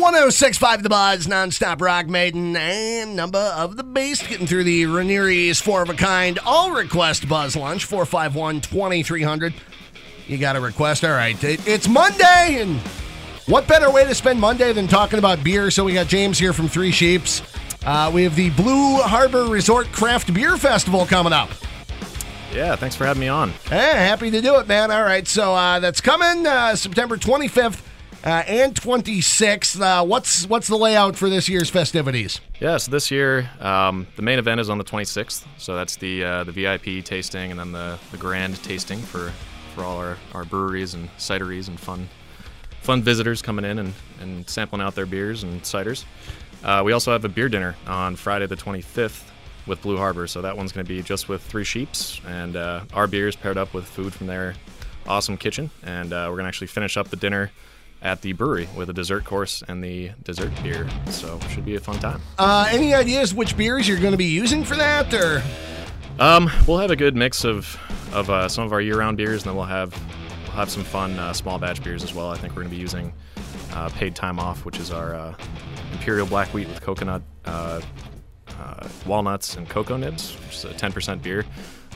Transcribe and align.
1065 0.00 0.82
The 0.82 0.88
Buzz, 0.88 1.26
nonstop 1.26 1.82
rock 1.82 2.06
maiden, 2.06 2.56
and 2.56 3.14
number 3.14 3.38
of 3.38 3.76
the 3.76 3.84
beast. 3.84 4.26
Getting 4.26 4.46
through 4.46 4.64
the 4.64 4.84
Rainieri's 4.84 5.60
four 5.60 5.82
of 5.82 5.90
a 5.90 5.94
kind 5.94 6.38
all 6.46 6.70
request 6.70 7.28
buzz 7.28 7.54
lunch, 7.54 7.84
451 7.84 8.62
2300. 8.62 9.52
You 10.26 10.38
got 10.38 10.56
a 10.56 10.60
request? 10.60 11.04
All 11.04 11.10
right. 11.10 11.42
It, 11.44 11.68
it's 11.68 11.86
Monday, 11.86 12.60
and 12.62 12.78
what 13.46 13.68
better 13.68 13.90
way 13.90 14.06
to 14.06 14.14
spend 14.14 14.40
Monday 14.40 14.72
than 14.72 14.88
talking 14.88 15.18
about 15.18 15.44
beer? 15.44 15.70
So 15.70 15.84
we 15.84 15.92
got 15.92 16.06
James 16.06 16.38
here 16.38 16.54
from 16.54 16.66
Three 16.66 16.92
Sheeps. 16.92 17.42
Uh, 17.84 18.10
we 18.12 18.24
have 18.24 18.34
the 18.36 18.48
Blue 18.50 19.02
Harbor 19.02 19.44
Resort 19.44 19.92
Craft 19.92 20.32
Beer 20.32 20.56
Festival 20.56 21.04
coming 21.04 21.34
up. 21.34 21.50
Yeah, 22.54 22.74
thanks 22.74 22.96
for 22.96 23.04
having 23.04 23.20
me 23.20 23.28
on. 23.28 23.50
Hey, 23.68 23.92
happy 23.92 24.30
to 24.30 24.40
do 24.40 24.56
it, 24.60 24.66
man. 24.66 24.90
All 24.90 25.02
right, 25.02 25.28
so 25.28 25.54
uh, 25.54 25.78
that's 25.78 26.00
coming 26.00 26.46
uh, 26.46 26.74
September 26.74 27.18
25th 27.18 27.82
uh, 28.24 28.42
and 28.46 28.74
26th. 28.74 29.80
Uh, 29.80 30.04
what's 30.04 30.46
what's 30.46 30.68
the 30.68 30.76
layout 30.76 31.16
for 31.16 31.28
this 31.28 31.48
year's 31.48 31.70
festivities? 31.70 32.40
Yeah, 32.60 32.76
so 32.76 32.90
this 32.90 33.10
year 33.10 33.50
um, 33.60 34.06
the 34.16 34.22
main 34.22 34.38
event 34.38 34.60
is 34.60 34.68
on 34.68 34.78
the 34.78 34.84
26th. 34.84 35.46
So 35.58 35.74
that's 35.74 35.96
the 35.96 36.24
uh, 36.24 36.44
the 36.44 36.52
VIP 36.52 37.04
tasting 37.04 37.50
and 37.50 37.58
then 37.58 37.72
the, 37.72 37.98
the 38.10 38.16
grand 38.16 38.62
tasting 38.62 38.98
for, 38.98 39.32
for 39.74 39.84
all 39.84 39.98
our, 39.98 40.16
our 40.34 40.44
breweries 40.44 40.94
and 40.94 41.08
cideries 41.16 41.68
and 41.68 41.78
fun 41.78 42.08
fun 42.82 43.02
visitors 43.02 43.42
coming 43.42 43.64
in 43.64 43.78
and, 43.78 43.94
and 44.20 44.48
sampling 44.48 44.80
out 44.80 44.94
their 44.94 45.06
beers 45.06 45.42
and 45.42 45.62
ciders. 45.62 46.04
Uh, 46.64 46.82
we 46.84 46.92
also 46.92 47.12
have 47.12 47.24
a 47.24 47.28
beer 47.28 47.48
dinner 47.48 47.74
on 47.86 48.16
Friday 48.16 48.46
the 48.46 48.56
25th 48.56 49.22
with 49.66 49.80
Blue 49.82 49.96
Harbor. 49.96 50.26
So 50.26 50.42
that 50.42 50.56
one's 50.56 50.72
going 50.72 50.84
to 50.84 50.88
be 50.88 51.02
just 51.02 51.28
with 51.28 51.42
Three 51.42 51.64
Sheeps 51.64 52.20
and 52.26 52.56
uh, 52.56 52.84
our 52.94 53.06
beers 53.06 53.36
paired 53.36 53.58
up 53.58 53.74
with 53.74 53.84
food 53.84 54.12
from 54.12 54.26
their 54.26 54.54
awesome 55.06 55.36
kitchen. 55.36 55.70
And 55.82 56.12
uh, 56.12 56.26
we're 56.28 56.36
going 56.36 56.44
to 56.44 56.48
actually 56.48 56.68
finish 56.68 56.96
up 56.96 57.08
the 57.08 57.16
dinner 57.16 57.50
at 58.02 58.22
the 58.22 58.32
brewery 58.32 58.68
with 58.76 58.88
a 58.90 58.92
dessert 58.92 59.24
course 59.24 59.62
and 59.68 59.82
the 59.82 60.10
dessert 60.22 60.52
beer. 60.62 60.88
So 61.10 61.38
should 61.50 61.64
be 61.64 61.76
a 61.76 61.80
fun 61.80 61.98
time. 61.98 62.20
Uh, 62.38 62.68
any 62.70 62.94
ideas 62.94 63.34
which 63.34 63.56
beers 63.56 63.86
you're 63.86 64.00
going 64.00 64.12
to 64.12 64.18
be 64.18 64.24
using 64.24 64.64
for 64.64 64.76
that, 64.76 65.12
or? 65.12 65.42
Um, 66.18 66.50
we'll 66.66 66.78
have 66.78 66.90
a 66.90 66.96
good 66.96 67.16
mix 67.16 67.44
of 67.44 67.78
of 68.12 68.28
uh, 68.28 68.48
some 68.48 68.64
of 68.64 68.72
our 68.72 68.80
year-round 68.80 69.16
beers, 69.16 69.42
and 69.42 69.50
then 69.50 69.56
we'll 69.56 69.64
have 69.64 69.92
we'll 70.44 70.56
have 70.56 70.70
some 70.70 70.84
fun 70.84 71.18
uh, 71.18 71.32
small 71.32 71.58
batch 71.58 71.82
beers 71.82 72.02
as 72.02 72.14
well. 72.14 72.30
I 72.30 72.36
think 72.36 72.54
we're 72.54 72.62
going 72.62 72.70
to 72.70 72.76
be 72.76 72.80
using 72.80 73.12
uh, 73.72 73.88
Paid 73.90 74.14
Time 74.14 74.38
Off, 74.38 74.64
which 74.64 74.78
is 74.78 74.90
our 74.90 75.14
uh, 75.14 75.34
imperial 75.92 76.26
black 76.26 76.52
wheat 76.52 76.68
with 76.68 76.80
coconut, 76.80 77.22
uh, 77.44 77.80
uh, 78.58 78.88
walnuts, 79.06 79.56
and 79.56 79.68
cocoa 79.68 79.96
nibs, 79.96 80.34
which 80.46 80.56
is 80.56 80.64
a 80.64 80.74
10% 80.74 81.22
beer. 81.22 81.44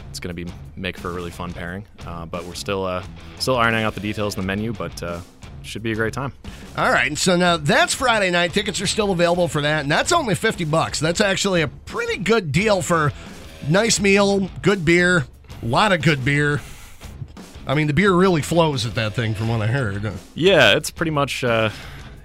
It's 0.08 0.20
going 0.20 0.34
to 0.34 0.44
be 0.44 0.50
make 0.76 0.96
for 0.96 1.10
a 1.10 1.12
really 1.12 1.32
fun 1.32 1.52
pairing, 1.52 1.84
uh, 2.06 2.24
but 2.26 2.44
we're 2.44 2.54
still 2.54 2.84
uh, 2.84 3.02
still 3.40 3.56
ironing 3.56 3.84
out 3.84 3.94
the 3.94 4.00
details 4.00 4.36
in 4.36 4.40
the 4.40 4.46
menu, 4.46 4.72
but 4.72 5.02
uh, 5.02 5.20
should 5.64 5.82
be 5.82 5.92
a 5.92 5.94
great 5.94 6.12
time. 6.12 6.32
All 6.76 6.90
right, 6.90 7.06
and 7.06 7.18
so 7.18 7.36
now 7.36 7.56
that's 7.56 7.94
Friday 7.94 8.30
night. 8.30 8.52
Tickets 8.52 8.80
are 8.80 8.86
still 8.86 9.10
available 9.10 9.48
for 9.48 9.62
that, 9.62 9.82
and 9.82 9.90
that's 9.90 10.12
only 10.12 10.34
50 10.34 10.64
bucks. 10.64 11.00
That's 11.00 11.20
actually 11.20 11.62
a 11.62 11.68
pretty 11.68 12.18
good 12.18 12.52
deal 12.52 12.82
for 12.82 13.12
nice 13.68 14.00
meal, 14.00 14.50
good 14.62 14.84
beer, 14.84 15.26
a 15.62 15.66
lot 15.66 15.92
of 15.92 16.02
good 16.02 16.24
beer. 16.24 16.60
I 17.66 17.74
mean, 17.74 17.86
the 17.86 17.94
beer 17.94 18.12
really 18.12 18.42
flows 18.42 18.84
at 18.84 18.94
that 18.96 19.14
thing, 19.14 19.34
from 19.34 19.48
what 19.48 19.62
I 19.62 19.66
heard. 19.66 20.12
Yeah, 20.34 20.76
it's 20.76 20.90
pretty 20.90 21.12
much 21.12 21.42
uh, 21.44 21.70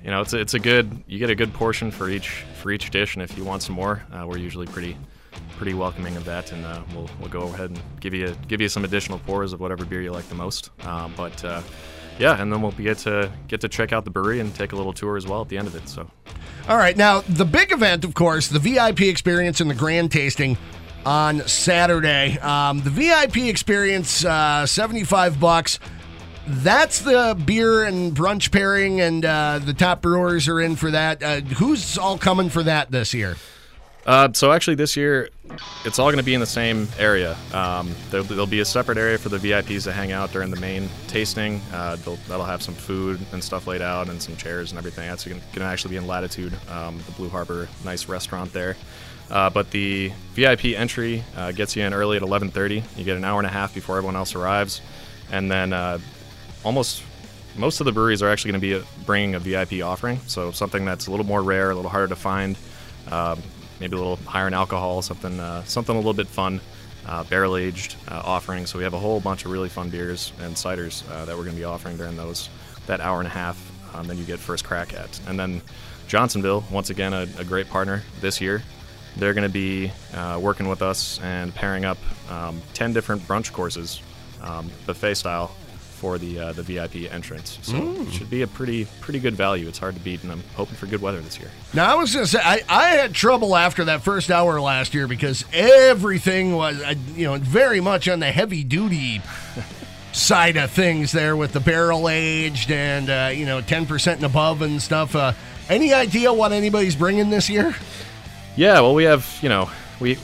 you 0.04 0.12
know 0.12 0.22
it's 0.22 0.34
a, 0.34 0.40
it's 0.40 0.54
a 0.54 0.60
good 0.60 1.04
you 1.08 1.20
get 1.20 1.30
a 1.30 1.36
good 1.36 1.54
portion 1.54 1.92
for 1.92 2.10
each 2.10 2.30
for 2.62 2.72
each 2.72 2.90
dish, 2.92 3.16
and 3.16 3.24
if 3.24 3.38
you 3.38 3.44
want 3.44 3.64
some 3.64 3.76
more, 3.76 4.04
uh, 4.12 4.26
we're 4.28 4.38
usually 4.38 4.68
pretty 4.68 4.98
pretty 5.58 5.74
welcoming 5.74 6.16
of 6.16 6.26
that, 6.26 6.52
and 6.52 6.66
uh, 6.66 6.82
we'll 6.94 7.10
we'll 7.20 7.30
go 7.30 7.44
ahead 7.44 7.70
and 7.70 7.82
give 8.00 8.14
you 8.14 8.36
give 8.48 8.60
you 8.62 8.70
some 8.70 8.84
additional 8.84 9.20
pours 9.20 9.54
of 9.54 9.60
whatever 9.60 9.86
beer 9.86 10.02
you 10.02 10.12
like 10.12 10.28
the 10.30 10.36
most. 10.36 10.72
Um, 10.86 11.14
but 11.16 11.44
uh, 11.46 11.62
yeah, 12.20 12.40
and 12.40 12.52
then 12.54 12.62
we'll 12.62 12.72
get 12.74 13.00
to 13.00 13.32
get 13.48 13.62
to 13.62 13.70
check 13.70 13.92
out 13.92 14.06
the 14.06 14.12
brewery 14.12 14.40
and 14.40 14.54
take 14.54 14.72
a 14.74 14.76
little 14.76 14.94
tour 14.94 15.18
as 15.18 15.26
well 15.26 15.42
at 15.42 15.50
the 15.50 15.58
end 15.58 15.68
of 15.68 15.76
it. 15.76 15.88
So 15.90 16.10
All 16.68 16.78
right, 16.78 16.96
now 16.96 17.22
the 17.22 17.46
big 17.46 17.72
event, 17.72 18.04
of 18.06 18.14
course, 18.14 18.48
the 18.50 18.60
VIP 18.60 19.02
experience 19.02 19.62
and 19.62 19.70
the 19.70 19.76
grand 19.76 20.12
tasting 20.12 20.58
on 21.06 21.48
Saturday. 21.48 22.38
Um, 22.40 22.82
the 22.82 22.90
VIP 22.90 23.38
experience, 23.38 24.24
uh, 24.24 24.66
seventy-five 24.66 25.40
bucks. 25.40 25.80
That's 26.48 27.02
the 27.02 27.40
beer 27.46 27.84
and 27.84 28.16
brunch 28.16 28.52
pairing, 28.52 29.02
and 29.02 29.24
uh, 29.24 29.60
the 29.60 29.74
top 29.74 30.02
brewers 30.02 30.48
are 30.48 30.60
in 30.60 30.76
for 30.76 30.90
that. 30.92 31.22
Uh, 31.22 31.42
who's 31.42 31.98
all 31.98 32.18
coming 32.18 32.50
for 32.50 32.64
that 32.64 32.92
this 32.92 33.14
year? 33.14 33.38
Uh, 34.10 34.28
so 34.34 34.52
actually, 34.52 34.74
this 34.74 34.98
year, 34.98 35.30
it's 35.86 36.00
all 36.00 36.08
going 36.08 36.18
to 36.18 36.24
be 36.24 36.34
in 36.34 36.40
the 36.40 36.46
same 36.48 36.88
area. 36.98 37.38
Um, 37.54 37.94
there, 38.10 38.24
there'll 38.24 38.48
be 38.48 38.62
a 38.62 38.66
separate 38.66 38.98
area 38.98 39.20
for 39.20 39.30
the 39.30 39.38
VIPs 39.38 39.84
to 39.84 39.92
hang 39.92 40.12
out 40.12 40.32
during 40.32 40.50
the 40.50 40.60
main 40.60 40.90
tasting. 41.08 41.62
Uh, 41.72 41.96
that'll 42.28 42.44
have 42.44 42.64
some 42.64 42.74
food 42.74 43.20
and 43.34 43.44
stuff 43.44 43.68
laid 43.68 43.84
out, 43.84 44.10
and 44.10 44.20
some 44.20 44.36
chairs 44.36 44.72
and 44.72 44.80
everything. 44.80 45.08
That's 45.08 45.26
going 45.26 45.40
to 45.40 45.62
actually 45.62 45.92
be 45.92 45.98
in 45.98 46.08
Latitude, 46.08 46.56
um, 46.72 46.98
the 47.06 47.12
Blue 47.12 47.30
Harbor, 47.30 47.70
nice 47.86 48.10
restaurant 48.10 48.52
there. 48.52 48.76
Uh, 49.30 49.52
but 49.52 49.70
the 49.70 50.12
VIP 50.34 50.66
entry 50.66 51.24
uh, 51.38 51.52
gets 51.52 51.76
you 51.76 51.84
in 51.84 51.94
early 51.94 52.18
at 52.18 52.24
11:30. 52.24 52.82
You 52.98 53.04
get 53.04 53.16
an 53.16 53.24
hour 53.24 53.40
and 53.40 53.46
a 53.46 53.52
half 53.52 53.76
before 53.76 53.98
everyone 53.98 54.16
else 54.16 54.34
arrives, 54.34 54.82
and 55.32 55.52
then 55.52 55.72
uh, 55.72 56.00
almost 56.66 57.04
most 57.56 57.80
of 57.80 57.86
the 57.86 57.92
breweries 57.92 58.24
are 58.24 58.30
actually 58.30 58.54
going 58.54 58.62
to 58.62 58.80
be 58.80 58.88
bringing 59.06 59.36
a 59.36 59.40
VIP 59.40 59.84
offering. 59.84 60.20
So 60.26 60.50
something 60.50 60.84
that's 60.84 61.06
a 61.06 61.12
little 61.12 61.28
more 61.28 61.44
rare, 61.44 61.70
a 61.70 61.76
little 61.76 61.92
harder 61.92 62.08
to 62.08 62.16
find, 62.16 62.58
um, 63.12 63.44
maybe 63.80 63.96
a 63.96 64.00
little 64.00 64.18
higher 64.18 64.48
in 64.48 64.54
alcohol, 64.54 65.02
something 65.02 65.40
uh, 65.40 65.64
something 65.64 65.96
a 65.96 66.00
little 66.00 66.14
bit 66.14 66.28
fun, 66.28 66.62
uh, 67.06 67.24
barrel 67.26 67.58
aged 67.58 67.96
uh, 68.08 68.22
offering. 68.24 68.66
So 68.66 68.78
we 68.78 68.84
have 68.84 68.94
a 68.94 69.00
whole 69.00 69.20
bunch 69.20 69.46
of 69.46 69.52
really 69.52 69.70
fun 69.70 69.90
beers 69.90 70.34
and 70.42 70.56
ciders 70.56 71.10
uh, 71.10 71.26
that 71.26 71.36
we're 71.36 71.44
going 71.44 71.56
to 71.56 71.60
be 71.60 71.66
offering 71.66 71.98
during 71.98 72.18
those 72.18 72.50
that 72.88 73.02
hour 73.02 73.20
and 73.20 73.28
a 73.28 73.32
half. 73.32 73.66
Um, 73.96 74.08
then 74.08 74.18
you 74.18 74.24
get 74.24 74.40
first 74.40 74.64
crack 74.64 74.94
at, 74.94 75.20
and 75.28 75.40
then 75.40 75.62
Johnsonville, 76.08 76.64
once 76.72 76.90
again, 76.90 77.14
a, 77.14 77.28
a 77.38 77.44
great 77.44 77.70
partner 77.70 78.04
this 78.22 78.40
year. 78.42 78.62
They're 79.18 79.34
going 79.34 79.48
to 79.48 79.54
be 79.54 79.92
uh, 80.14 80.40
working 80.42 80.68
with 80.68 80.82
us 80.82 81.20
and 81.22 81.54
pairing 81.54 81.86
up 81.86 81.98
um, 82.32 82.62
10 82.74 82.94
different 82.94 83.22
brunch 83.24 83.52
courses, 83.52 84.02
um, 84.42 84.70
buffet 84.86 85.16
style, 85.16 85.52
for 86.00 86.18
the 86.18 86.40
uh, 86.40 86.52
the 86.54 86.64
VIP 86.64 87.12
entrance. 87.12 87.60
So 87.62 87.76
it 87.76 88.12
should 88.14 88.30
be 88.30 88.42
a 88.42 88.48
pretty 88.48 88.86
pretty 89.02 89.20
good 89.20 89.36
value. 89.36 89.68
It's 89.68 89.78
hard 89.78 89.96
to 89.96 90.02
beat, 90.02 90.24
and 90.24 90.32
I'm 90.32 90.44
hoping 90.56 90.76
for 90.76 90.86
good 90.86 91.02
weather 91.02 91.20
this 91.20 91.38
year. 91.38 91.52
Now 91.74 91.92
I 91.92 91.96
was 91.96 92.14
going 92.14 92.26
to 92.26 92.32
say 92.32 92.40
I, 92.42 92.62
I 92.70 92.88
had 92.92 93.14
trouble 93.14 93.56
after 93.56 93.84
that 93.86 94.02
first 94.02 94.32
hour 94.32 94.60
last 94.62 94.94
year 94.94 95.08
because 95.08 95.44
everything 95.54 96.56
was 96.56 96.82
uh, 96.82 96.96
you 97.16 97.26
know 97.26 97.38
very 97.38 97.82
much 97.82 98.08
on 98.08 98.20
the 98.20 98.32
heavy 98.32 98.64
duty 98.64 99.22
side 100.14 100.56
of 100.56 100.72
things 100.72 101.12
there 101.12 101.36
with 101.36 101.52
the 101.52 101.60
barrel 101.60 102.08
aged 102.08 102.72
and 102.72 103.10
uh, 103.10 103.30
you 103.34 103.46
know 103.46 103.60
ten 103.60 103.86
percent 103.86 104.18
and 104.18 104.26
above 104.26 104.62
and 104.62 104.82
stuff. 104.82 105.16
Uh, 105.16 105.34
any 105.68 105.94
idea 105.94 106.32
what 106.32 106.54
anybody's 106.54 106.96
bringing 106.96 107.30
this 107.30 107.50
year? 107.50 107.76
Yeah, 108.56 108.80
well, 108.80 108.96
we 108.96 109.04
have 109.04 109.38
you 109.42 109.50
know 109.50 109.70
we 110.00 110.18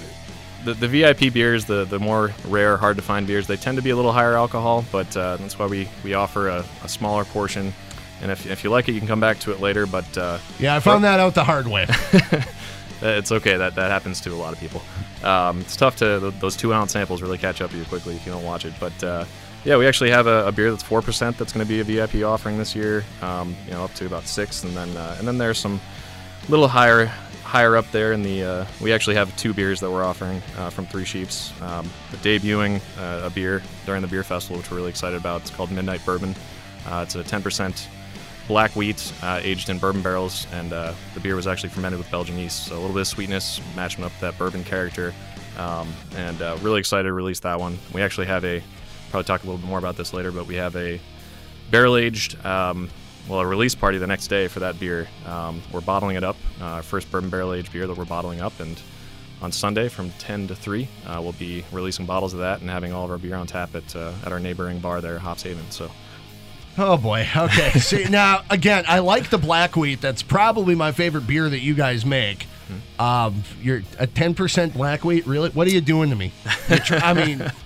the, 0.65 0.73
the 0.73 0.87
VIP 0.87 1.33
beers, 1.33 1.65
the 1.65 1.85
the 1.85 1.99
more 1.99 2.33
rare, 2.47 2.75
hard 2.75 2.97
to 2.97 3.01
find 3.01 3.25
beers, 3.25 3.47
they 3.47 3.55
tend 3.55 3.77
to 3.77 3.83
be 3.83 3.91
a 3.91 3.95
little 3.95 4.11
higher 4.11 4.33
alcohol, 4.33 4.83
but 4.91 5.15
uh, 5.15 5.37
that's 5.37 5.57
why 5.57 5.67
we 5.67 5.87
we 6.03 6.13
offer 6.13 6.49
a, 6.49 6.65
a 6.83 6.89
smaller 6.89 7.23
portion. 7.23 7.73
And 8.21 8.31
if, 8.31 8.47
if 8.47 8.63
you 8.63 8.69
like 8.69 8.87
it, 8.87 8.93
you 8.93 8.99
can 8.99 9.07
come 9.07 9.19
back 9.19 9.39
to 9.39 9.51
it 9.51 9.59
later. 9.59 9.85
But 9.85 10.17
uh, 10.17 10.39
Yeah, 10.59 10.75
I 10.75 10.79
found 10.79 11.03
that 11.03 11.19
out 11.19 11.35
the 11.35 11.43
hard 11.43 11.67
way. 11.67 11.85
it's 13.01 13.31
okay. 13.31 13.57
That 13.57 13.75
that 13.75 13.91
happens 13.91 14.21
to 14.21 14.33
a 14.33 14.35
lot 14.35 14.53
of 14.53 14.59
people. 14.59 14.81
Um, 15.23 15.61
it's 15.61 15.75
tough 15.75 15.97
to 15.97 16.31
those 16.39 16.55
two 16.55 16.73
ounce 16.73 16.93
samples 16.93 17.21
really 17.21 17.37
catch 17.37 17.61
up 17.61 17.71
to 17.71 17.77
you 17.77 17.85
quickly 17.85 18.15
if 18.15 18.25
you 18.25 18.31
don't 18.31 18.43
watch 18.43 18.65
it. 18.65 18.73
But 18.79 19.03
uh, 19.03 19.25
yeah, 19.63 19.77
we 19.77 19.85
actually 19.85 20.11
have 20.11 20.27
a, 20.27 20.47
a 20.47 20.51
beer 20.51 20.71
that's 20.71 20.83
four 20.83 21.01
percent 21.01 21.37
that's 21.37 21.53
going 21.53 21.65
to 21.65 21.69
be 21.69 21.81
a 21.81 21.83
VIP 21.83 22.25
offering 22.25 22.57
this 22.57 22.75
year. 22.75 23.03
Um, 23.21 23.55
you 23.65 23.73
know, 23.73 23.83
up 23.83 23.93
to 23.95 24.05
about 24.05 24.23
six, 24.23 24.63
and 24.63 24.75
then 24.75 24.95
uh, 24.97 25.15
and 25.19 25.27
then 25.27 25.37
there's 25.37 25.59
some 25.59 25.79
little 26.49 26.67
higher 26.67 27.11
higher 27.45 27.77
up 27.77 27.89
there 27.91 28.11
in 28.11 28.23
the. 28.23 28.43
Uh, 28.43 28.65
we 28.81 28.91
actually 28.91 29.15
have 29.15 29.35
two 29.37 29.53
beers 29.53 29.79
that 29.79 29.89
we're 29.89 30.03
offering 30.03 30.41
uh, 30.57 30.69
from 30.69 30.87
Three 30.87 31.05
Sheeps. 31.05 31.53
Um, 31.61 31.87
debuting 32.23 32.81
uh, 32.97 33.27
a 33.27 33.29
beer 33.29 33.61
during 33.85 34.01
the 34.01 34.07
beer 34.07 34.23
festival, 34.23 34.57
which 34.57 34.69
we're 34.69 34.77
really 34.77 34.89
excited 34.89 35.17
about. 35.17 35.41
It's 35.41 35.51
called 35.51 35.71
Midnight 35.71 36.03
Bourbon. 36.05 36.35
Uh, 36.87 37.03
it's 37.05 37.15
a 37.15 37.23
ten 37.23 37.41
percent 37.41 37.87
black 38.47 38.75
wheat 38.75 39.13
uh, 39.23 39.39
aged 39.41 39.69
in 39.69 39.77
bourbon 39.77 40.01
barrels, 40.01 40.47
and 40.51 40.73
uh, 40.73 40.93
the 41.13 41.19
beer 41.19 41.35
was 41.35 41.47
actually 41.47 41.69
fermented 41.69 41.99
with 41.99 42.09
Belgian 42.11 42.37
yeast. 42.37 42.65
So 42.65 42.75
a 42.75 42.79
little 42.79 42.93
bit 42.93 43.01
of 43.01 43.07
sweetness, 43.07 43.61
matching 43.75 44.03
up 44.03 44.11
that 44.19 44.37
bourbon 44.37 44.63
character. 44.63 45.13
Um, 45.57 45.93
and 46.17 46.41
really 46.61 46.79
excited 46.79 47.07
to 47.07 47.13
release 47.13 47.39
that 47.41 47.59
one. 47.59 47.79
We 47.93 48.01
actually 48.01 48.27
have 48.27 48.43
a, 48.43 48.61
probably 49.09 49.23
talk 49.23 49.43
a 49.43 49.45
little 49.45 49.59
bit 49.59 49.67
more 49.67 49.79
about 49.79 49.95
this 49.95 50.11
later, 50.13 50.31
but 50.31 50.47
we 50.47 50.55
have 50.55 50.75
a 50.75 50.99
barrel 51.71 51.95
aged, 51.95 52.43
um, 52.45 52.89
well, 53.27 53.39
a 53.39 53.45
release 53.45 53.75
party 53.75 53.97
the 53.97 54.07
next 54.07 54.27
day 54.27 54.47
for 54.47 54.59
that 54.61 54.79
beer. 54.79 55.07
Um, 55.25 55.61
we're 55.71 55.81
bottling 55.81 56.15
it 56.15 56.23
up, 56.23 56.37
uh, 56.61 56.65
our 56.65 56.83
first 56.83 57.11
bourbon 57.11 57.29
barrel 57.29 57.53
aged 57.53 57.71
beer 57.71 57.87
that 57.87 57.97
we're 57.97 58.05
bottling 58.05 58.41
up, 58.41 58.59
and 58.59 58.79
on 59.41 59.51
Sunday 59.51 59.89
from 59.89 60.11
10 60.11 60.47
to 60.47 60.55
3, 60.55 60.87
uh, 61.05 61.19
we'll 61.21 61.33
be 61.33 61.63
releasing 61.71 62.05
bottles 62.05 62.33
of 62.33 62.39
that 62.39 62.61
and 62.61 62.69
having 62.69 62.93
all 62.93 63.05
of 63.05 63.11
our 63.11 63.17
beer 63.17 63.35
on 63.35 63.47
tap 63.47 63.75
at, 63.75 63.95
uh, 63.95 64.13
at 64.25 64.31
our 64.31 64.39
neighboring 64.39 64.79
bar 64.79 65.01
there, 65.01 65.19
Hops 65.19 65.43
Haven. 65.43 65.69
So 65.71 65.91
Oh 66.77 66.97
boy. 66.97 67.27
Okay. 67.35 67.71
See 67.79 68.05
now 68.05 68.43
again, 68.49 68.85
I 68.87 68.99
like 68.99 69.29
the 69.29 69.37
black 69.37 69.75
wheat. 69.75 70.01
That's 70.01 70.21
probably 70.21 70.75
my 70.75 70.91
favorite 70.91 71.25
beer 71.27 71.49
that 71.49 71.59
you 71.59 71.73
guys 71.73 72.05
make. 72.05 72.47
Um, 72.97 73.43
you're 73.61 73.83
a 73.99 74.07
ten 74.07 74.33
percent 74.33 74.73
black 74.73 75.03
wheat. 75.05 75.27
Really? 75.27 75.49
What 75.51 75.67
are 75.67 75.69
you 75.69 75.81
doing 75.81 76.09
to 76.09 76.15
me? 76.15 76.31
Tr- 76.83 76.95
I 76.95 77.13
mean, 77.13 77.39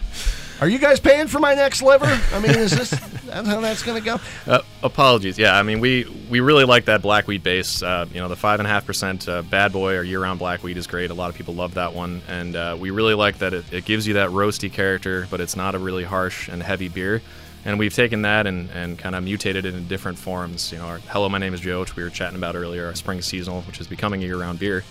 Are 0.61 0.67
you 0.67 0.77
guys 0.77 0.99
paying 0.99 1.27
for 1.27 1.39
my 1.39 1.53
next 1.53 1.81
liver? 1.81 2.05
I 2.33 2.39
mean, 2.39 2.51
is 2.51 2.71
this 2.71 2.89
that's 2.89 3.47
how 3.47 3.61
that's 3.61 3.81
going 3.81 3.97
to 3.97 4.03
go? 4.03 4.19
Uh, 4.45 4.61
apologies. 4.83 5.37
Yeah, 5.37 5.57
I 5.57 5.63
mean, 5.63 5.79
we 5.79 6.03
we 6.29 6.41
really 6.41 6.65
like 6.65 6.85
that 6.85 7.01
black 7.01 7.27
wheat 7.27 7.43
base. 7.43 7.81
Uh, 7.81 8.05
you 8.11 8.19
know, 8.19 8.27
the 8.27 8.35
five 8.35 8.59
and 8.59 8.67
a 8.67 8.69
half 8.69 8.85
percent 8.85 9.29
uh, 9.29 9.41
Bad 9.41 9.71
Boy 9.71 9.95
or 9.95 10.03
year-round 10.03 10.37
black 10.37 10.61
wheat 10.61 10.75
is 10.75 10.85
great. 10.85 11.11
A 11.11 11.13
lot 11.13 11.29
of 11.29 11.35
people 11.35 11.53
love 11.53 11.75
that 11.75 11.93
one, 11.93 12.21
and 12.27 12.57
uh, 12.57 12.75
we 12.77 12.89
really 12.91 13.13
like 13.13 13.37
that 13.37 13.53
it, 13.53 13.71
it 13.71 13.85
gives 13.85 14.05
you 14.05 14.15
that 14.15 14.31
roasty 14.31 14.71
character, 14.71 15.27
but 15.31 15.39
it's 15.39 15.55
not 15.55 15.75
a 15.75 15.79
really 15.79 16.03
harsh 16.03 16.49
and 16.49 16.61
heavy 16.61 16.89
beer. 16.89 17.21
And 17.63 17.79
we've 17.79 17.93
taken 17.93 18.23
that 18.23 18.47
and, 18.47 18.69
and 18.71 18.97
kind 18.97 19.15
of 19.15 19.23
mutated 19.23 19.65
it 19.65 19.75
in 19.75 19.87
different 19.87 20.17
forms. 20.17 20.73
You 20.73 20.79
know, 20.79 20.85
our 20.85 20.99
Hello, 20.99 21.29
my 21.29 21.37
name 21.37 21.53
is 21.53 21.61
Joe, 21.61 21.79
which 21.79 21.95
we 21.95 22.03
were 22.03 22.09
chatting 22.09 22.37
about 22.37 22.55
earlier, 22.55 22.85
our 22.85 22.95
spring 22.95 23.21
seasonal, 23.21 23.61
which 23.61 23.79
is 23.79 23.87
becoming 23.87 24.23
a 24.23 24.25
year-round 24.25 24.59
beer 24.59 24.83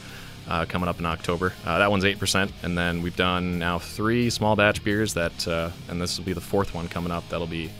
uh, 0.48 0.64
coming 0.64 0.88
up 0.88 0.98
in 0.98 1.06
October. 1.06 1.52
Uh, 1.64 1.78
that 1.78 1.90
one's 1.90 2.04
8%. 2.04 2.50
And 2.62 2.76
then 2.76 3.02
we've 3.02 3.16
done 3.16 3.58
now 3.58 3.78
three 3.78 4.30
small 4.30 4.56
batch 4.56 4.82
beers 4.82 5.14
that, 5.14 5.46
uh, 5.46 5.70
and 5.88 6.00
this 6.00 6.18
will 6.18 6.24
be 6.24 6.32
the 6.32 6.40
fourth 6.40 6.74
one 6.74 6.88
coming 6.88 7.12
up. 7.12 7.28
That'll 7.28 7.46
be 7.46 7.70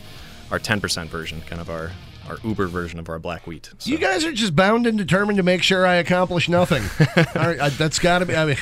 our 0.51 0.59
10% 0.59 1.07
version, 1.07 1.41
kind 1.41 1.61
of 1.61 1.69
our, 1.69 1.91
our 2.27 2.37
Uber 2.43 2.67
version 2.67 2.99
of 2.99 3.09
our 3.09 3.19
black 3.19 3.47
wheat. 3.47 3.71
So. 3.79 3.91
You 3.91 3.97
guys 3.97 4.23
are 4.23 4.31
just 4.31 4.55
bound 4.55 4.87
and 4.87 4.97
determined 4.97 5.37
to 5.37 5.43
make 5.43 5.63
sure 5.63 5.85
I 5.85 5.95
accomplish 5.95 6.47
nothing. 6.47 6.83
right, 7.35 7.71
that's 7.73 7.99
got 7.99 8.19
to 8.19 8.25
be, 8.25 8.35
I 8.35 8.45
mean, 8.45 8.57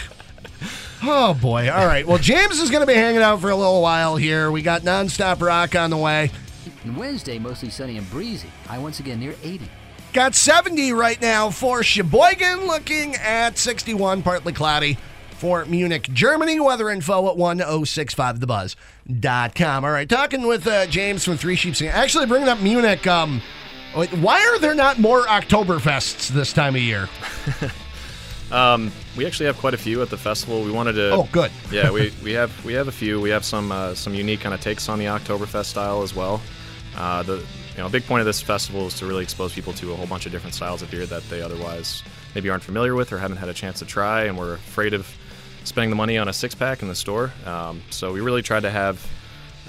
Oh 1.04 1.36
boy! 1.36 1.70
All 1.70 1.86
right. 1.86 2.08
Well, 2.08 2.18
James 2.18 2.60
is 2.60 2.72
going 2.72 2.82
to 2.82 2.88
be 2.88 2.96
hanging 2.96 3.22
out 3.22 3.40
for 3.40 3.52
a 3.52 3.56
little 3.56 3.84
while 3.84 4.16
here. 4.16 4.50
We 4.50 4.64
got 4.64 4.82
nonstop 4.82 5.42
rock 5.42 5.76
on 5.76 5.92
the 5.92 5.98
way. 5.98 6.32
And 6.84 6.98
Wednesday, 6.98 7.38
mostly 7.38 7.70
sunny 7.70 7.98
and 7.98 8.10
breezy. 8.10 8.50
High 8.66 8.80
once 8.80 9.00
again 9.00 9.20
near 9.20 9.36
80. 9.44 9.70
Got 10.14 10.36
70 10.36 10.94
right 10.94 11.20
now 11.22 11.50
for 11.52 11.84
Sheboygan, 11.84 12.66
looking 12.66 13.16
at 13.16 13.58
61, 13.58 14.24
partly 14.24 14.54
cloudy 14.54 14.98
for 15.32 15.66
Munich, 15.66 16.10
Germany. 16.14 16.60
Weather 16.60 16.90
info 16.90 17.30
at 17.30 17.38
1065thebuzz.com. 17.38 19.86
All 19.86 19.92
right, 19.92 20.10
talking 20.10 20.48
with 20.48 20.66
uh, 20.66 20.88
James 20.88 21.24
from 21.24 21.38
Three 21.38 21.56
Sheeps. 21.56 21.84
Actually, 21.84 22.26
bringing 22.26 22.50
up 22.50 22.60
Munich, 22.62 23.06
um, 23.06 23.44
why 23.94 24.42
are 24.42 24.58
there 24.60 24.74
not 24.74 24.98
more 25.00 25.26
Oktoberfests 25.26 26.30
this 26.30 26.52
time 26.52 26.76
of 26.76 26.82
year? 26.82 27.08
um, 28.52 28.92
we 29.16 29.24
actually 29.26 29.46
have 29.46 29.58
quite 29.58 29.76
a 29.76 29.78
few 29.78 30.02
at 30.02 30.10
the 30.10 30.18
festival. 30.18 30.64
We 30.64 30.72
wanted 30.72 30.94
to. 30.94 31.12
Oh, 31.12 31.30
good. 31.32 31.52
yeah, 31.72 31.92
we, 31.92 32.12
we 32.24 32.32
have 32.32 32.66
we 32.66 32.74
have 32.74 32.88
a 32.88 32.92
few. 32.92 33.22
We 33.22 33.30
have 33.30 33.46
some 33.46 33.72
uh, 33.72 33.94
some 33.94 34.16
unique 34.16 34.42
kind 34.42 34.56
of 34.56 34.62
takes 34.62 34.90
on 34.90 34.98
the 35.00 35.06
Oktoberfest 35.06 35.66
style 35.66 36.02
as 36.02 36.16
well. 36.16 36.42
Uh, 36.96 37.22
the 37.24 37.46
you 37.78 37.84
know, 37.84 37.88
a 37.88 37.92
big 37.92 38.06
point 38.08 38.22
of 38.22 38.26
this 38.26 38.42
festival 38.42 38.88
is 38.88 38.96
to 38.96 39.06
really 39.06 39.22
expose 39.22 39.54
people 39.54 39.72
to 39.74 39.94
a 39.94 39.96
whole 39.96 40.08
bunch 40.08 40.26
of 40.26 40.32
different 40.32 40.56
styles 40.56 40.82
of 40.82 40.90
beer 40.90 41.06
that 41.06 41.22
they 41.30 41.44
otherwise 41.44 42.02
maybe 42.34 42.50
aren't 42.50 42.64
familiar 42.64 42.96
with 42.96 43.14
or 43.14 43.20
haven't 43.20 43.38
had 43.38 43.50
a 43.50 43.54
chance 43.54 43.78
to 43.80 43.86
try, 43.86 44.24
and 44.24 44.36
we're 44.36 44.56
afraid 44.56 44.96
of 44.96 45.08
spending 45.64 45.92
the 45.92 45.96
money 45.96 46.18
on 46.18 46.28
a 46.28 46.34
six 46.34 46.56
pack 46.56 46.82
in 46.82 46.88
the 46.88 46.96
store. 46.96 47.32
Um, 47.46 47.84
so 47.92 48.12
we 48.12 48.20
really 48.20 48.42
tried 48.42 48.62
to 48.62 48.72
have 48.72 49.08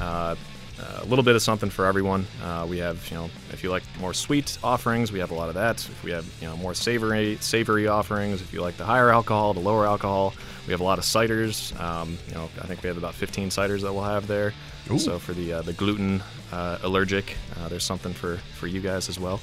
uh, 0.00 0.36
a 0.78 1.04
little 1.06 1.24
bit 1.24 1.34
of 1.34 1.42
something 1.42 1.70
for 1.70 1.86
everyone. 1.86 2.26
Uh, 2.42 2.66
we 2.68 2.78
have, 2.78 3.08
you 3.10 3.16
know, 3.16 3.30
if 3.50 3.62
you 3.62 3.70
like 3.70 3.82
more 4.00 4.14
sweet 4.14 4.58
offerings, 4.62 5.10
we 5.12 5.18
have 5.18 5.30
a 5.30 5.34
lot 5.34 5.48
of 5.48 5.54
that. 5.54 5.76
If 5.76 6.04
we 6.04 6.10
have, 6.10 6.26
you 6.40 6.46
know, 6.48 6.56
more 6.56 6.74
savory 6.74 7.36
savory 7.40 7.88
offerings, 7.88 8.40
if 8.40 8.52
you 8.52 8.60
like 8.60 8.76
the 8.76 8.84
higher 8.84 9.10
alcohol, 9.10 9.54
the 9.54 9.60
lower 9.60 9.86
alcohol, 9.86 10.34
we 10.66 10.72
have 10.72 10.80
a 10.80 10.84
lot 10.84 10.98
of 10.98 11.04
ciders. 11.04 11.78
Um, 11.80 12.18
you 12.28 12.34
know, 12.34 12.48
I 12.60 12.66
think 12.66 12.82
we 12.82 12.88
have 12.88 12.98
about 12.98 13.14
15 13.14 13.50
ciders 13.50 13.82
that 13.82 13.92
we'll 13.92 14.04
have 14.04 14.26
there. 14.26 14.52
Ooh. 14.90 14.98
So 14.98 15.18
for 15.18 15.32
the 15.32 15.54
uh, 15.54 15.62
the 15.62 15.72
gluten 15.72 16.22
uh, 16.52 16.78
allergic, 16.82 17.36
uh, 17.58 17.68
there's 17.68 17.84
something 17.84 18.12
for 18.12 18.36
for 18.54 18.66
you 18.66 18.80
guys 18.80 19.08
as 19.08 19.18
well. 19.18 19.40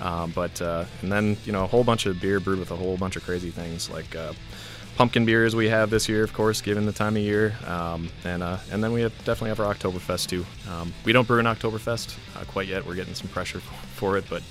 Um, 0.00 0.30
but 0.32 0.60
uh, 0.60 0.84
and 1.02 1.10
then 1.10 1.36
you 1.44 1.52
know 1.52 1.64
a 1.64 1.66
whole 1.66 1.84
bunch 1.84 2.06
of 2.06 2.20
beer 2.20 2.40
brewed 2.40 2.58
with 2.58 2.70
a 2.70 2.76
whole 2.76 2.96
bunch 2.96 3.16
of 3.16 3.24
crazy 3.24 3.50
things 3.50 3.90
like 3.90 4.14
uh, 4.14 4.32
pumpkin 4.96 5.26
beers 5.26 5.54
we 5.54 5.68
have 5.68 5.90
this 5.90 6.08
year, 6.08 6.24
of 6.24 6.32
course, 6.32 6.60
given 6.60 6.86
the 6.86 6.92
time 6.92 7.16
of 7.16 7.22
year. 7.22 7.54
Um, 7.66 8.08
and 8.24 8.42
uh, 8.42 8.56
and 8.72 8.82
then 8.82 8.92
we 8.92 9.02
have, 9.02 9.12
definitely 9.24 9.50
have 9.50 9.60
our 9.60 9.72
Oktoberfest 9.72 10.28
too. 10.28 10.44
Um, 10.70 10.92
we 11.04 11.12
don't 11.12 11.28
brew 11.28 11.38
an 11.38 11.46
Oktoberfest 11.46 12.16
uh, 12.36 12.44
quite 12.44 12.66
yet. 12.66 12.84
We're 12.84 12.94
getting 12.94 13.14
some 13.14 13.28
pressure 13.28 13.60
for 13.94 14.16
it, 14.16 14.24
but 14.28 14.42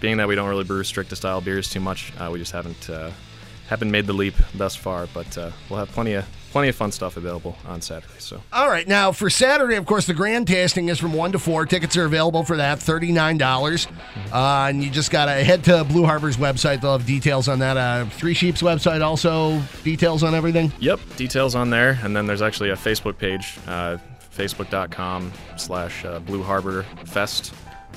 being 0.00 0.16
that 0.16 0.28
we 0.28 0.34
don't 0.34 0.48
really 0.48 0.64
brew 0.64 0.82
stricta 0.82 1.16
style 1.16 1.40
beers 1.40 1.68
too 1.68 1.80
much, 1.80 2.12
uh, 2.18 2.30
we 2.32 2.38
just 2.38 2.52
haven't 2.52 2.88
haven't 3.68 3.90
made 3.90 4.06
the 4.06 4.12
leap 4.14 4.34
thus 4.54 4.74
far. 4.74 5.06
But 5.12 5.36
we'll 5.68 5.78
have 5.78 5.90
plenty 5.90 6.14
of 6.14 6.26
plenty 6.50 6.68
of 6.68 6.76
fun 6.76 6.92
stuff 6.92 7.16
available 7.16 7.56
on 7.66 7.80
Saturday. 7.80 8.12
So, 8.18 8.42
all 8.52 8.68
right, 8.68 8.86
now 8.86 9.12
for 9.12 9.30
Saturday, 9.30 9.76
of 9.76 9.86
course, 9.86 10.06
the 10.06 10.14
grand 10.14 10.46
tasting 10.48 10.88
is 10.88 10.98
from 10.98 11.12
one 11.12 11.32
to 11.32 11.38
four. 11.38 11.66
Tickets 11.66 11.96
are 11.96 12.04
available 12.04 12.44
for 12.44 12.56
that, 12.56 12.78
thirty 12.78 13.12
nine 13.12 13.38
dollars, 13.38 13.86
uh, 14.32 14.66
and 14.68 14.82
you 14.82 14.90
just 14.90 15.10
gotta 15.10 15.32
head 15.44 15.64
to 15.64 15.84
Blue 15.84 16.04
Harbor's 16.04 16.36
website. 16.36 16.80
They'll 16.80 16.98
have 16.98 17.06
details 17.06 17.48
on 17.48 17.58
that. 17.60 17.76
Uh, 17.76 18.06
Three 18.06 18.34
Sheep's 18.34 18.62
website 18.62 19.02
also 19.02 19.60
details 19.84 20.22
on 20.22 20.34
everything. 20.34 20.72
Yep, 20.80 21.00
details 21.16 21.54
on 21.54 21.70
there, 21.70 21.98
and 22.02 22.14
then 22.14 22.26
there's 22.26 22.42
actually 22.42 22.70
a 22.70 22.76
Facebook 22.76 23.18
page, 23.18 23.58
uh, 23.66 23.98
facebook.com 24.36 25.32
slash 25.56 26.04
uh, 26.04 26.18
Blue 26.20 26.42
Harbor 26.42 26.84
Fest. 27.04 27.54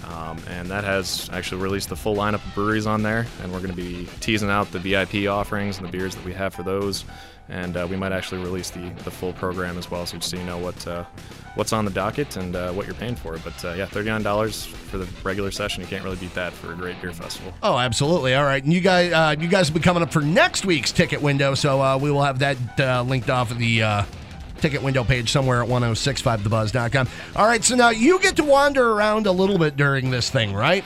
Um, 0.07 0.41
and 0.49 0.67
that 0.69 0.83
has 0.83 1.29
actually 1.31 1.61
released 1.61 1.89
the 1.89 1.95
full 1.95 2.15
lineup 2.15 2.45
of 2.45 2.55
breweries 2.55 2.87
on 2.87 3.03
there, 3.03 3.27
and 3.43 3.51
we're 3.51 3.59
going 3.59 3.69
to 3.69 3.75
be 3.75 4.07
teasing 4.19 4.49
out 4.49 4.71
the 4.71 4.79
VIP 4.79 5.29
offerings 5.29 5.77
and 5.77 5.87
the 5.87 5.91
beers 5.91 6.15
that 6.15 6.25
we 6.25 6.33
have 6.33 6.55
for 6.55 6.63
those 6.63 7.05
and 7.49 7.75
uh, 7.75 7.87
we 7.89 7.95
might 7.95 8.11
actually 8.11 8.41
release 8.41 8.69
the, 8.69 8.89
the 9.03 9.11
full 9.11 9.33
program 9.33 9.77
as 9.77 9.91
well, 9.91 10.05
so 10.05 10.17
just 10.17 10.31
so 10.31 10.37
you 10.37 10.43
know 10.43 10.57
what 10.57 10.87
uh, 10.87 11.03
what's 11.55 11.73
on 11.73 11.85
the 11.85 11.91
docket 11.91 12.37
and 12.37 12.55
uh, 12.55 12.71
what 12.71 12.85
you're 12.85 12.95
paying 12.95 13.15
for. 13.15 13.37
But 13.39 13.63
uh, 13.65 13.73
yeah, 13.73 13.85
thirty 13.85 14.09
nine 14.09 14.23
dollars 14.23 14.65
for 14.65 14.97
the 14.97 15.07
regular 15.23 15.51
session. 15.51 15.81
You 15.81 15.87
can't 15.87 16.03
really 16.03 16.17
beat 16.17 16.33
that 16.35 16.53
for 16.53 16.71
a 16.71 16.75
great 16.75 17.01
beer 17.01 17.11
festival. 17.11 17.53
Oh, 17.61 17.77
absolutely. 17.77 18.35
All 18.35 18.45
right, 18.45 18.63
and 18.63 18.71
you 18.71 18.79
guys 18.81 19.11
uh, 19.11 19.35
you 19.39 19.47
guys 19.47 19.71
will 19.71 19.79
be 19.79 19.83
coming 19.83 20.03
up 20.03 20.11
for 20.11 20.21
next 20.21 20.65
week's 20.65 20.91
ticket 20.91 21.21
window, 21.21 21.53
so 21.55 21.81
uh, 21.81 21.97
we 21.97 22.09
will 22.11 22.23
have 22.23 22.39
that 22.39 23.05
linked 23.07 23.29
off 23.29 23.51
of 23.51 23.57
the. 23.57 24.05
Ticket 24.59 24.83
window 24.83 25.03
page 25.03 25.31
somewhere 25.31 25.63
at 25.63 25.67
1065thebuzz.com. 25.67 27.09
All 27.35 27.47
right, 27.47 27.63
so 27.63 27.75
now 27.75 27.89
you 27.89 28.19
get 28.19 28.35
to 28.35 28.43
wander 28.43 28.91
around 28.91 29.25
a 29.25 29.31
little 29.31 29.57
bit 29.57 29.75
during 29.75 30.11
this 30.11 30.29
thing, 30.29 30.53
right? 30.53 30.83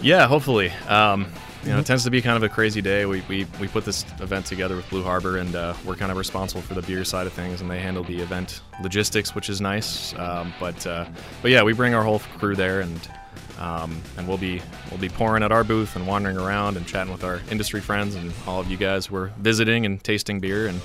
Yeah, 0.00 0.28
hopefully. 0.28 0.70
Um, 0.86 1.26
you 1.64 1.70
know, 1.70 1.78
it 1.78 1.86
tends 1.86 2.04
to 2.04 2.10
be 2.10 2.22
kind 2.22 2.36
of 2.36 2.42
a 2.42 2.48
crazy 2.48 2.80
day. 2.80 3.04
We, 3.04 3.22
we, 3.28 3.46
we 3.60 3.68
put 3.68 3.84
this 3.84 4.04
event 4.20 4.46
together 4.46 4.76
with 4.76 4.88
Blue 4.90 5.02
Harbor, 5.02 5.38
and 5.38 5.54
uh, 5.54 5.74
we're 5.84 5.96
kind 5.96 6.10
of 6.10 6.16
responsible 6.16 6.62
for 6.62 6.74
the 6.74 6.82
beer 6.82 7.04
side 7.04 7.26
of 7.26 7.32
things, 7.32 7.60
and 7.60 7.70
they 7.70 7.80
handle 7.80 8.04
the 8.04 8.18
event 8.20 8.60
logistics, 8.82 9.34
which 9.34 9.50
is 9.50 9.60
nice. 9.60 10.14
Um, 10.14 10.54
but 10.60 10.86
uh, 10.86 11.06
but 11.42 11.50
yeah, 11.50 11.62
we 11.62 11.72
bring 11.72 11.94
our 11.94 12.02
whole 12.02 12.20
crew 12.20 12.54
there, 12.54 12.80
and 12.80 13.10
um, 13.58 14.00
and 14.16 14.28
we'll 14.28 14.38
be 14.38 14.62
we'll 14.90 15.00
be 15.00 15.08
pouring 15.08 15.42
at 15.42 15.52
our 15.52 15.64
booth 15.64 15.96
and 15.96 16.06
wandering 16.06 16.38
around 16.38 16.76
and 16.76 16.86
chatting 16.86 17.12
with 17.12 17.24
our 17.24 17.40
industry 17.50 17.80
friends 17.80 18.14
and 18.14 18.32
all 18.46 18.60
of 18.60 18.70
you 18.70 18.76
guys 18.76 19.06
who 19.06 19.16
are 19.16 19.32
visiting 19.38 19.84
and 19.84 20.02
tasting 20.02 20.40
beer 20.40 20.68
and 20.68 20.80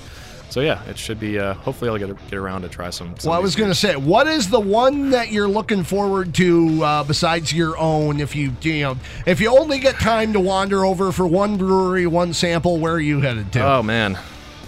so 0.54 0.60
yeah, 0.60 0.84
it 0.84 0.96
should 0.96 1.18
be. 1.18 1.36
Uh, 1.36 1.54
hopefully, 1.54 1.90
I'll 1.90 1.98
get 1.98 2.16
get 2.30 2.38
around 2.38 2.62
to 2.62 2.68
try 2.68 2.90
some. 2.90 3.18
some 3.18 3.30
well, 3.30 3.36
I 3.36 3.42
was 3.42 3.56
going 3.56 3.72
to 3.72 3.74
say, 3.74 3.96
what 3.96 4.28
is 4.28 4.50
the 4.50 4.60
one 4.60 5.10
that 5.10 5.32
you're 5.32 5.48
looking 5.48 5.82
forward 5.82 6.32
to 6.36 6.84
uh, 6.84 7.02
besides 7.02 7.52
your 7.52 7.76
own? 7.76 8.20
If 8.20 8.36
you 8.36 8.52
you 8.62 8.82
know, 8.82 8.96
if 9.26 9.40
you 9.40 9.48
only 9.48 9.80
get 9.80 9.96
time 9.96 10.32
to 10.32 10.38
wander 10.38 10.84
over 10.84 11.10
for 11.10 11.26
one 11.26 11.56
brewery, 11.56 12.06
one 12.06 12.32
sample, 12.32 12.78
where 12.78 12.92
are 12.92 13.00
you 13.00 13.20
headed 13.20 13.52
to? 13.54 13.66
Oh 13.66 13.82
man, 13.82 14.16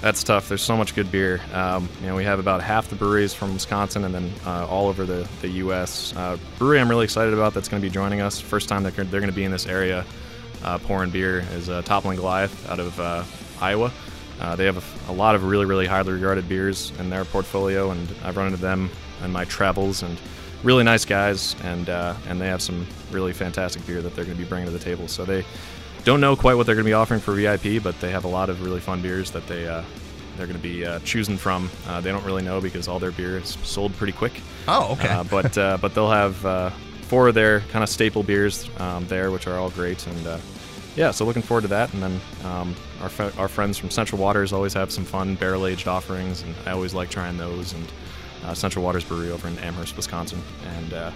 that's 0.00 0.24
tough. 0.24 0.48
There's 0.48 0.60
so 0.60 0.76
much 0.76 0.92
good 0.96 1.12
beer. 1.12 1.40
Um, 1.52 1.88
you 2.00 2.08
know, 2.08 2.16
we 2.16 2.24
have 2.24 2.40
about 2.40 2.64
half 2.64 2.88
the 2.88 2.96
breweries 2.96 3.32
from 3.32 3.54
Wisconsin, 3.54 4.02
and 4.02 4.12
then 4.12 4.32
uh, 4.44 4.66
all 4.66 4.88
over 4.88 5.04
the 5.04 5.28
the 5.40 5.48
U.S. 5.50 6.12
Uh, 6.16 6.36
brewery 6.58 6.80
I'm 6.80 6.88
really 6.88 7.04
excited 7.04 7.32
about 7.32 7.54
that's 7.54 7.68
going 7.68 7.80
to 7.80 7.88
be 7.88 7.92
joining 7.94 8.20
us. 8.20 8.40
First 8.40 8.68
time 8.68 8.82
they're 8.82 8.90
they're 8.90 9.20
going 9.20 9.30
to 9.30 9.36
be 9.36 9.44
in 9.44 9.52
this 9.52 9.66
area 9.66 10.04
uh, 10.64 10.78
pouring 10.78 11.10
beer 11.10 11.44
is 11.52 11.68
uh, 11.68 11.82
Toppling 11.82 12.16
Goliath 12.16 12.68
out 12.68 12.80
of 12.80 12.98
uh, 12.98 13.22
Iowa. 13.60 13.92
Uh, 14.40 14.54
they 14.54 14.66
have 14.66 14.76
a, 15.08 15.12
a, 15.12 15.14
lot 15.14 15.34
of 15.34 15.44
really, 15.44 15.64
really 15.64 15.86
highly 15.86 16.12
regarded 16.12 16.48
beers 16.48 16.92
in 16.98 17.08
their 17.08 17.24
portfolio, 17.24 17.90
and 17.90 18.08
I've 18.22 18.36
run 18.36 18.46
into 18.46 18.60
them 18.60 18.90
in 19.24 19.32
my 19.32 19.44
travels, 19.44 20.02
and 20.02 20.18
really 20.62 20.84
nice 20.84 21.04
guys, 21.04 21.56
and 21.62 21.88
uh, 21.88 22.14
and 22.28 22.40
they 22.40 22.46
have 22.46 22.60
some 22.60 22.86
really 23.10 23.32
fantastic 23.32 23.86
beer 23.86 24.02
that 24.02 24.14
they're 24.14 24.24
going 24.24 24.36
to 24.36 24.42
be 24.42 24.48
bringing 24.48 24.66
to 24.66 24.72
the 24.72 24.82
table. 24.82 25.08
So 25.08 25.24
they 25.24 25.44
don't 26.04 26.20
know 26.20 26.36
quite 26.36 26.54
what 26.54 26.66
they're 26.66 26.74
going 26.74 26.84
to 26.84 26.88
be 26.88 26.94
offering 26.94 27.20
for 27.20 27.32
VIP, 27.32 27.82
but 27.82 27.98
they 28.00 28.10
have 28.10 28.24
a 28.24 28.28
lot 28.28 28.50
of 28.50 28.62
really 28.62 28.80
fun 28.80 29.00
beers 29.00 29.30
that 29.30 29.46
they 29.46 29.66
uh, 29.66 29.82
they're 30.36 30.46
going 30.46 30.58
to 30.58 30.62
be 30.62 30.84
uh, 30.84 30.98
choosing 31.00 31.38
from. 31.38 31.70
Uh, 31.86 32.02
they 32.02 32.12
don't 32.12 32.24
really 32.24 32.42
know 32.42 32.60
because 32.60 32.88
all 32.88 32.98
their 32.98 33.12
beer 33.12 33.38
is 33.38 33.56
sold 33.62 33.94
pretty 33.96 34.12
quick. 34.12 34.40
Oh, 34.68 34.92
okay. 34.92 35.08
Uh, 35.08 35.24
but 35.24 35.54
but 35.80 35.94
they'll 35.94 36.10
have 36.10 36.74
four 37.02 37.28
of 37.28 37.34
their 37.34 37.60
kind 37.60 37.82
of 37.82 37.88
staple 37.88 38.22
beers 38.22 38.68
um, 38.78 39.06
there, 39.06 39.30
which 39.30 39.46
are 39.46 39.56
all 39.56 39.70
great, 39.70 40.06
and 40.06 40.40
yeah, 40.96 41.10
so 41.10 41.24
looking 41.24 41.42
forward 41.42 41.62
to 41.62 41.68
that. 41.68 41.92
And 41.92 42.02
then 42.02 42.20
um, 42.44 42.74
our, 43.00 43.10
our 43.38 43.48
friends 43.48 43.78
from 43.78 43.90
Central 43.90 44.20
Waters 44.20 44.52
always 44.52 44.72
have 44.74 44.90
some 44.90 45.04
fun 45.04 45.34
barrel 45.34 45.66
aged 45.66 45.86
offerings, 45.86 46.42
and 46.42 46.54
I 46.64 46.70
always 46.72 46.94
like 46.94 47.10
trying 47.10 47.36
those. 47.36 47.72
And 47.74 47.86
uh, 48.44 48.54
Central 48.54 48.84
Waters 48.84 49.04
Brewery 49.04 49.30
over 49.30 49.48
in 49.48 49.58
Amherst, 49.58 49.96
Wisconsin, 49.96 50.40
and 50.76 50.92
uh, 50.92 51.10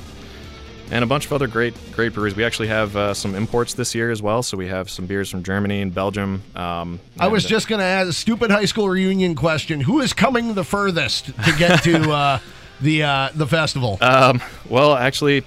and 0.90 1.04
a 1.04 1.06
bunch 1.06 1.26
of 1.26 1.32
other 1.32 1.46
great 1.46 1.74
great 1.92 2.12
breweries. 2.12 2.34
We 2.34 2.44
actually 2.44 2.68
have 2.68 2.96
uh, 2.96 3.14
some 3.14 3.34
imports 3.34 3.74
this 3.74 3.94
year 3.94 4.10
as 4.10 4.20
well. 4.20 4.42
So 4.42 4.56
we 4.56 4.66
have 4.68 4.90
some 4.90 5.06
beers 5.06 5.30
from 5.30 5.42
Germany 5.42 5.80
and 5.80 5.94
Belgium. 5.94 6.42
Um, 6.54 7.00
I 7.18 7.28
was 7.28 7.44
just 7.44 7.68
going 7.68 7.78
to 7.78 7.84
ask 7.84 8.08
a 8.08 8.12
stupid 8.12 8.50
high 8.50 8.64
school 8.64 8.88
reunion 8.88 9.34
question: 9.34 9.80
Who 9.80 10.00
is 10.00 10.12
coming 10.12 10.54
the 10.54 10.64
furthest 10.64 11.26
to 11.26 11.56
get 11.58 11.82
to 11.84 12.10
uh, 12.12 12.38
the 12.80 13.04
uh, 13.04 13.28
the 13.34 13.46
festival? 13.46 13.98
Um, 14.00 14.42
well, 14.68 14.94
actually 14.94 15.44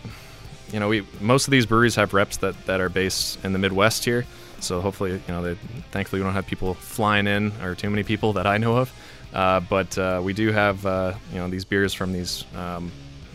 you 0.74 0.80
know, 0.80 0.90
we 0.90 1.06
most 1.22 1.48
of 1.48 1.52
these 1.52 1.68
breweries 1.68 1.96
have 1.96 2.14
reps 2.14 2.38
that, 2.38 2.66
that 2.66 2.82
are 2.82 2.90
based 2.90 3.44
in 3.46 3.54
the 3.54 3.60
Midwest 3.60 4.04
here. 4.04 4.26
So 4.60 4.82
hopefully, 4.82 5.12
you 5.12 5.22
know, 5.28 5.44
they, 5.44 5.54
thankfully 5.92 6.22
we 6.22 6.26
don't 6.26 6.34
have 6.34 6.48
people 6.48 6.74
flying 6.74 7.28
in 7.28 7.52
or 7.62 7.76
too 7.76 7.90
many 7.90 8.04
people 8.04 8.34
that 8.34 8.48
I 8.48 8.58
know 8.58 8.78
of. 8.78 8.94
Uh, 9.34 9.60
but 9.60 9.98
uh, 9.98 10.22
we 10.24 10.34
do 10.34 10.52
have 10.52 10.86
uh, 10.86 11.14
you 11.32 11.38
know 11.38 11.48
these 11.48 11.66
beers 11.66 11.94
from 11.94 12.12
these 12.12 12.44
um, 12.56 12.92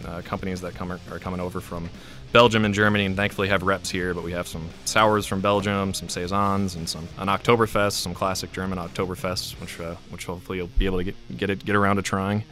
uh, 0.07 0.21
companies 0.23 0.61
that 0.61 0.75
come 0.75 0.93
are, 0.93 1.01
are 1.11 1.19
coming 1.19 1.41
over 1.41 1.61
from 1.61 1.89
Belgium 2.33 2.65
and 2.65 2.75
Germany, 2.75 3.07
and 3.07 3.17
thankfully 3.17 3.49
have 3.49 3.63
reps 3.63 3.91
here. 3.91 4.15
But 4.15 4.23
we 4.23 4.33
have 4.33 4.47
some 4.47 4.69
sours 4.85 5.27
from 5.27 5.41
Belgium, 5.41 5.95
some 5.95 6.09
saisons, 6.09 6.77
and 6.77 6.89
some 6.89 7.09
an 7.19 7.29
Oktoberfest, 7.29 7.93
some 7.93 8.15
classic 8.15 8.53
German 8.53 8.79
Oktoberfest, 8.79 9.61
which 9.61 9.81
uh, 9.81 9.97
which 10.11 10.27
hopefully 10.27 10.59
you'll 10.59 10.71
be 10.79 10.87
able 10.87 10.99
to 10.99 11.05
get 11.05 11.17
get 11.37 11.51
it, 11.51 11.65
get 11.65 11.75
around 11.75 11.97
to 11.97 12.03
trying. 12.03 12.45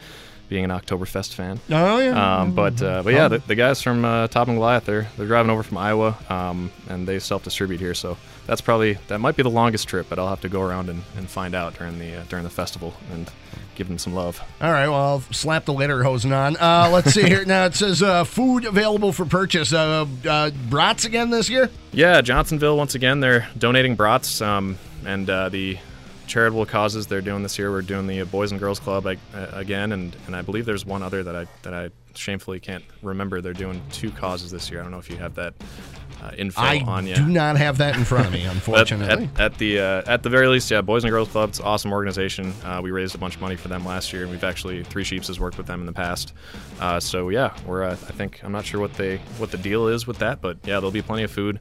Being 0.49 0.63
an 0.63 0.71
Oktoberfest 0.71 1.33
fan, 1.33 1.59
Oh 1.69 1.99
yeah. 1.99 2.39
um, 2.41 2.53
but 2.55 2.81
uh, 2.81 3.03
but 3.03 3.13
yeah, 3.13 3.27
the, 3.27 3.39
the 3.39 3.55
guys 3.55 3.81
from 3.81 4.05
uh, 4.05 4.27
Toppling 4.29 4.55
Goliath, 4.55 4.85
they're 4.85 5.07
they're 5.17 5.27
driving 5.27 5.49
over 5.49 5.61
from 5.61 5.77
Iowa, 5.77 6.17
um, 6.29 6.71
and 6.87 7.05
they 7.05 7.19
self-distribute 7.19 7.81
here. 7.81 7.93
So 7.93 8.17
that's 8.45 8.61
probably 8.61 8.93
that 9.09 9.19
might 9.19 9.35
be 9.35 9.43
the 9.43 9.49
longest 9.49 9.89
trip, 9.89 10.05
but 10.09 10.19
I'll 10.19 10.29
have 10.29 10.39
to 10.41 10.49
go 10.49 10.61
around 10.61 10.89
and, 10.89 11.03
and 11.17 11.29
find 11.29 11.53
out 11.53 11.77
during 11.77 11.99
the 11.99 12.15
uh, 12.15 12.23
during 12.29 12.45
the 12.45 12.49
festival 12.49 12.93
and 13.11 13.29
give 13.75 13.89
them 13.89 13.97
some 13.97 14.13
love. 14.15 14.41
All 14.61 14.71
right, 14.71 14.87
well, 14.87 14.95
I'll 15.01 15.19
slap 15.19 15.65
the 15.65 15.73
lederhosen 15.73 16.31
on. 16.33 16.55
Uh, 16.55 16.89
let's 16.93 17.11
see 17.11 17.23
here. 17.23 17.43
Now 17.43 17.65
it 17.65 17.75
says 17.75 18.01
uh, 18.01 18.23
food 18.23 18.63
available 18.63 19.11
for 19.11 19.25
purchase. 19.25 19.73
Uh, 19.73 20.05
uh, 20.25 20.51
brats 20.69 21.03
again 21.03 21.29
this 21.29 21.49
year? 21.49 21.69
Yeah, 21.91 22.21
Johnsonville 22.21 22.77
once 22.77 22.95
again, 22.95 23.19
they're 23.19 23.49
donating 23.57 23.95
brats, 23.95 24.39
um, 24.41 24.77
and 25.05 25.29
uh, 25.29 25.49
the 25.49 25.77
charitable 26.27 26.65
causes 26.65 27.07
they're 27.07 27.21
doing 27.21 27.43
this 27.43 27.57
year. 27.57 27.71
We're 27.71 27.81
doing 27.81 28.07
the 28.07 28.23
Boys 28.23 28.51
and 28.51 28.59
Girls 28.59 28.79
Club 28.79 29.05
uh, 29.05 29.15
again, 29.53 29.91
and, 29.91 30.15
and 30.27 30.35
I 30.35 30.41
believe 30.41 30.65
there's 30.65 30.85
one 30.85 31.01
other 31.01 31.23
that 31.23 31.35
I 31.35 31.47
that 31.63 31.73
I 31.73 31.89
shamefully 32.13 32.59
can't 32.59 32.83
remember. 33.01 33.41
They're 33.41 33.53
doing 33.53 33.81
two 33.91 34.11
causes 34.11 34.51
this 34.51 34.69
year. 34.69 34.79
I 34.79 34.83
don't 34.83 34.91
know 34.91 34.99
if 34.99 35.09
you 35.09 35.17
have 35.17 35.35
that 35.35 35.53
uh, 36.21 36.31
info 36.37 36.61
I 36.61 36.83
on 36.85 37.07
you. 37.07 37.13
I 37.13 37.17
do 37.17 37.27
not 37.27 37.57
have 37.57 37.77
that 37.77 37.95
in 37.95 38.03
front 38.03 38.27
of 38.27 38.33
me, 38.33 38.43
unfortunately. 38.45 39.29
at, 39.35 39.39
at 39.39 39.57
the 39.57 39.79
uh, 39.79 40.03
at 40.05 40.23
the 40.23 40.29
very 40.29 40.47
least, 40.47 40.69
yeah, 40.69 40.81
Boys 40.81 41.03
and 41.03 41.11
Girls 41.11 41.29
Club, 41.29 41.49
it's 41.49 41.59
an 41.59 41.65
awesome 41.65 41.91
organization. 41.91 42.53
Uh, 42.63 42.81
we 42.83 42.91
raised 42.91 43.15
a 43.15 43.17
bunch 43.17 43.35
of 43.35 43.41
money 43.41 43.55
for 43.55 43.67
them 43.67 43.85
last 43.85 44.11
year, 44.11 44.23
and 44.23 44.31
we've 44.31 44.43
actually 44.43 44.83
Three 44.83 45.03
Sheeps 45.03 45.27
has 45.27 45.39
worked 45.39 45.57
with 45.57 45.67
them 45.67 45.79
in 45.79 45.85
the 45.85 45.93
past. 45.93 46.33
Uh, 46.79 46.99
so 46.99 47.29
yeah, 47.29 47.55
we're 47.65 47.83
uh, 47.83 47.91
I 47.91 47.95
think 47.95 48.41
I'm 48.43 48.51
not 48.51 48.65
sure 48.65 48.79
what 48.79 48.93
they 48.93 49.17
what 49.37 49.51
the 49.51 49.57
deal 49.57 49.87
is 49.87 50.07
with 50.07 50.19
that, 50.19 50.41
but 50.41 50.57
yeah, 50.63 50.75
there'll 50.75 50.91
be 50.91 51.01
plenty 51.01 51.23
of 51.23 51.31
food 51.31 51.59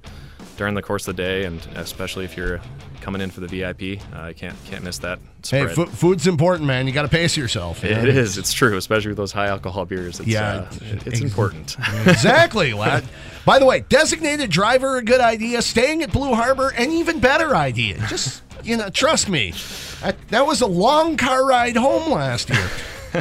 during 0.57 0.75
the 0.75 0.83
course 0.83 1.07
of 1.07 1.17
the 1.17 1.23
day, 1.23 1.45
and 1.45 1.61
especially 1.75 2.25
if 2.25 2.37
you're 2.37 2.61
coming 3.01 3.21
in 3.21 3.31
for 3.31 3.41
the 3.41 3.47
VIP, 3.47 4.01
uh, 4.15 4.33
can't 4.37 4.57
can't 4.65 4.83
miss 4.83 4.99
that. 4.99 5.19
hey, 5.49 5.69
Spread. 5.69 5.75
fu- 5.75 5.87
food's 5.87 6.27
important, 6.27 6.67
man. 6.67 6.87
You 6.87 6.93
got 6.93 7.03
to 7.03 7.09
pace 7.09 7.37
yourself. 7.37 7.83
you 7.83 7.91
it 7.91 8.09
is. 8.09 8.37
It's 8.39 8.53
true, 8.53 8.77
especially 8.77 9.09
with 9.09 9.19
those 9.19 9.33
high 9.33 9.47
alcohol 9.49 9.85
beers. 9.85 10.19
It's, 10.21 10.29
Yeah, 10.29 10.45
uh, 10.45 10.69
it's 10.81 11.07
ex- 11.07 11.21
important. 11.21 11.77
exactly, 12.07 12.73
lad. 12.73 13.05
By 13.45 13.59
the 13.61 13.67
way, 13.67 13.81
designated 13.89 14.51
driver, 14.51 14.97
a 14.97 15.03
good 15.05 15.21
idea. 15.21 15.63
Staying 15.63 16.03
at 16.03 16.11
Blue 16.13 16.35
Harbor, 16.35 16.71
an 16.77 16.91
even 16.91 17.21
better 17.21 17.55
idea. 17.55 17.99
Just, 18.09 18.43
you 18.65 18.77
know, 18.77 18.89
trust 18.91 19.29
me. 19.29 19.53
That, 20.03 20.17
that 20.29 20.47
was 20.47 20.61
a 20.63 20.67
long 20.67 21.17
car 21.17 21.47
ride 21.47 21.77
home 21.77 22.11
last 22.11 22.51
year. 22.51 22.69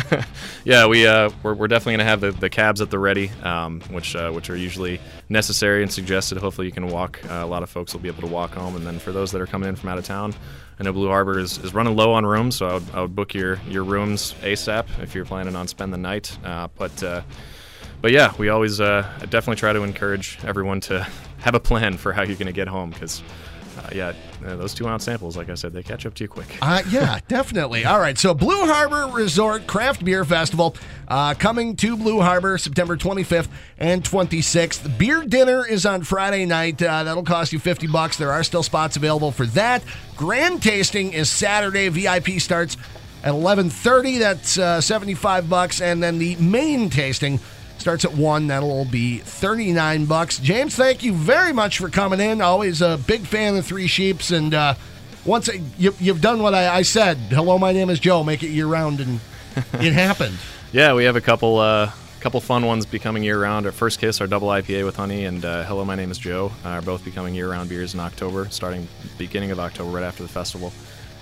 Yeah, 0.64 0.88
we 0.88 1.06
uh, 1.06 1.30
we're, 1.44 1.54
we're 1.54 1.68
definitely 1.68 1.94
gonna 1.94 2.10
have 2.10 2.22
the, 2.22 2.32
the 2.32 2.50
cabs 2.50 2.82
at 2.82 2.90
the 2.90 2.98
ready, 2.98 3.30
um, 3.44 3.82
which 3.92 4.16
uh, 4.16 4.32
which 4.32 4.50
are 4.50 4.56
usually 4.56 5.00
necessary 5.30 5.84
and 5.84 5.92
suggested. 5.92 6.40
Hopefully, 6.40 6.66
you 6.66 6.74
can 6.74 6.88
walk. 6.88 7.20
Uh, 7.30 7.36
a 7.36 7.46
lot 7.46 7.62
of 7.62 7.70
folks 7.70 7.94
will 7.94 8.02
be 8.02 8.08
able 8.08 8.22
to 8.22 8.34
walk 8.34 8.56
home, 8.56 8.76
and 8.76 8.86
then 8.86 8.98
for 8.98 9.12
those 9.12 9.32
that 9.32 9.42
are 9.42 9.46
coming 9.46 9.70
in 9.70 9.76
from 9.76 9.90
out 9.90 9.98
of 10.00 10.06
town, 10.06 10.34
I 10.80 10.84
know 10.84 10.92
Blue 10.92 11.08
Harbor 11.08 11.38
is, 11.38 11.60
is 11.60 11.74
running 11.74 11.96
low 11.96 12.14
on 12.14 12.26
rooms, 12.26 12.56
so 12.56 12.68
I 12.68 12.74
would, 12.74 12.84
I 12.94 13.02
would 13.02 13.16
book 13.16 13.34
your 13.34 13.60
your 13.68 13.84
rooms 13.84 14.34
ASAP 14.42 14.86
if 15.02 15.14
you're 15.14 15.26
planning 15.26 15.56
on 15.56 15.68
spending 15.68 15.92
the 15.92 16.08
night. 16.08 16.36
Uh, 16.44 16.68
but 16.78 17.04
uh, 17.04 17.22
but 18.02 18.12
yeah, 18.12 18.34
we 18.40 18.50
always 18.50 18.82
uh, 18.82 19.04
definitely 19.30 19.58
try 19.58 19.72
to 19.72 19.84
encourage 19.84 20.40
everyone 20.44 20.80
to 20.82 21.08
have 21.38 21.54
a 21.54 21.60
plan 21.60 21.98
for 21.98 22.12
how 22.12 22.24
you're 22.24 22.38
gonna 22.38 22.52
get 22.52 22.68
home 22.68 22.90
because. 22.90 23.22
Uh, 23.86 23.90
yeah, 23.94 24.14
those 24.42 24.74
two 24.74 24.88
ounce 24.88 25.04
samples, 25.04 25.38
like 25.38 25.50
I 25.50 25.54
said, 25.54 25.74
they 25.74 25.84
catch 25.84 26.06
up 26.06 26.16
to 26.16 26.24
you 26.24 26.28
quick. 26.28 26.58
Uh, 26.62 26.82
yeah, 26.90 27.20
definitely. 27.28 27.86
All 27.86 28.00
right, 28.00 28.18
so 28.18 28.34
Blue 28.34 28.66
Harbor 28.66 29.08
Resort 29.16 29.68
Craft 29.68 30.04
Beer 30.04 30.26
Festival 30.26 30.76
uh, 31.08 31.36
coming 31.36 31.76
to 31.78 31.96
Blue 31.96 32.20
Harbor 32.20 32.58
September 32.58 32.98
25th 32.98 33.48
and 33.78 34.04
26th. 34.04 34.98
Beer 34.98 35.24
dinner 35.24 35.66
is 35.68 35.86
on 35.86 36.04
Friday 36.04 36.46
night. 36.46 36.82
Uh, 36.82 37.04
that'll 37.04 37.24
cost 37.24 37.54
you 37.54 37.60
50 37.60 37.88
bucks. 37.88 38.18
There 38.18 38.32
are 38.32 38.44
still 38.44 38.64
spots 38.64 38.98
available 38.98 39.32
for 39.32 39.46
that. 39.48 39.84
Grand 40.16 40.64
tasting 40.64 41.14
is 41.14 41.30
Saturday. 41.30 41.90
VIP 41.90 42.40
starts 42.40 42.78
at 43.24 43.34
11:30. 43.34 44.20
That's 44.20 44.58
uh, 44.58 44.82
75 44.82 45.50
bucks, 45.50 45.82
and 45.82 46.02
then 46.02 46.18
the 46.18 46.36
main 46.38 46.90
tasting 46.90 47.40
starts 47.86 48.04
at 48.04 48.16
one. 48.16 48.48
That'll 48.48 48.84
be 48.86 49.20
39 49.20 50.06
bucks. 50.06 50.40
James, 50.40 50.76
thank 50.76 51.04
you 51.04 51.14
very 51.14 51.54
much 51.54 51.78
for 51.78 51.88
coming 51.88 52.20
in. 52.20 52.42
Always 52.42 52.82
a 52.82 52.98
big 53.06 53.28
fan 53.28 53.56
of 53.56 53.64
Three 53.64 53.86
Sheeps, 53.86 54.32
and 54.32 54.56
uh, 54.56 54.74
once 55.24 55.52
you, 55.78 55.94
you've 56.00 56.20
done 56.20 56.42
what 56.42 56.56
I, 56.56 56.78
I 56.78 56.82
said. 56.82 57.16
Hello, 57.18 57.60
my 57.60 57.74
name 57.74 57.92
is 57.92 58.00
Joe. 58.00 58.24
Make 58.24 58.42
it 58.42 58.48
year 58.48 58.66
round, 58.66 59.02
and 59.02 59.20
it 59.74 59.94
happened. 59.94 60.38
Yeah, 60.72 60.94
we 60.94 61.06
have 61.06 61.16
a 61.16 61.22
couple 61.22 61.60
uh, 61.60 61.90
couple 62.20 62.42
fun 62.42 62.66
ones 62.66 62.86
becoming 62.86 63.24
year 63.24 63.40
round. 63.40 63.66
Our 63.66 63.72
first 63.72 64.00
kiss, 64.00 64.20
our 64.20 64.28
double 64.28 64.50
IPA 64.50 64.84
with 64.84 64.98
honey, 64.98 65.24
and 65.24 65.46
uh, 65.46 65.64
hello, 65.64 65.86
my 65.86 65.96
name 65.96 66.12
is 66.12 66.18
Joe 66.18 66.52
uh, 66.66 66.70
are 66.70 66.82
both 66.82 67.06
becoming 67.06 67.34
year 67.34 67.50
round 67.50 67.70
beers 67.70 67.94
in 67.94 68.02
October, 68.02 68.50
starting 68.50 68.86
beginning 69.18 69.52
of 69.52 69.60
October, 69.60 69.90
right 69.92 70.04
after 70.04 70.22
the 70.22 70.28
festival. 70.28 70.74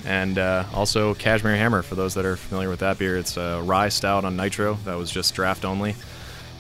And 0.06 0.40
uh, 0.40 0.64
also 0.74 1.14
Cashmere 1.14 1.56
Hammer 1.56 1.84
for 1.84 1.94
those 1.94 2.16
that 2.16 2.26
are 2.26 2.36
familiar 2.36 2.70
with 2.70 2.80
that 2.80 2.98
beer. 2.98 3.16
It's 3.16 3.38
a 3.38 3.62
rye 3.64 3.90
stout 3.90 4.26
on 4.26 4.36
nitro 4.36 4.76
that 4.86 4.96
was 4.96 5.12
just 5.12 5.36
draft 5.36 5.66
only. 5.66 5.94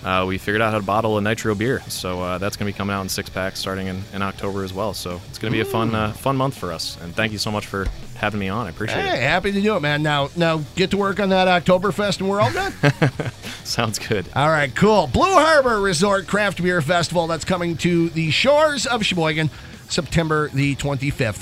Uh, 0.03 0.25
we 0.27 0.37
figured 0.37 0.61
out 0.61 0.71
how 0.73 0.79
to 0.79 0.85
bottle 0.85 1.17
a 1.17 1.21
nitro 1.21 1.55
beer, 1.55 1.81
so 1.87 2.21
uh, 2.21 2.37
that's 2.37 2.57
going 2.57 2.67
to 2.69 2.73
be 2.73 2.77
coming 2.77 2.93
out 2.93 3.01
in 3.01 3.09
six 3.09 3.29
packs 3.29 3.59
starting 3.59 3.87
in, 3.87 4.01
in 4.13 4.21
October 4.21 4.63
as 4.63 4.73
well. 4.73 4.93
So 4.93 5.21
it's 5.29 5.39
going 5.39 5.51
to 5.51 5.55
be 5.57 5.61
a 5.61 5.65
fun 5.65 5.95
uh, 5.95 6.11
fun 6.11 6.35
month 6.35 6.57
for 6.57 6.71
us. 6.73 6.97
And 7.01 7.15
thank 7.15 7.31
you 7.31 7.37
so 7.37 7.51
much 7.51 7.65
for 7.67 7.87
having 8.15 8.39
me 8.39 8.49
on. 8.49 8.67
I 8.67 8.69
appreciate 8.69 8.99
it. 8.99 9.05
Hey, 9.15 9.21
happy 9.21 9.51
to 9.51 9.61
do 9.61 9.75
it, 9.75 9.79
man. 9.81 10.03
Now, 10.03 10.29
now 10.35 10.57
get 10.75 10.91
to 10.91 10.97
work 10.97 11.19
on 11.19 11.29
that 11.29 11.47
Oktoberfest, 11.63 12.19
and 12.19 12.29
we're 12.29 12.41
all 12.41 12.51
good. 12.51 12.73
Sounds 13.63 13.97
good. 13.97 14.25
all 14.35 14.49
right, 14.49 14.73
cool. 14.75 15.07
Blue 15.07 15.33
Harbor 15.33 15.79
Resort 15.79 16.27
Craft 16.27 16.61
Beer 16.61 16.81
Festival. 16.81 17.27
That's 17.27 17.45
coming 17.45 17.77
to 17.77 18.09
the 18.09 18.29
shores 18.31 18.85
of 18.85 19.05
Sheboygan, 19.05 19.49
September 19.87 20.49
the 20.49 20.75
25th. 20.75 21.41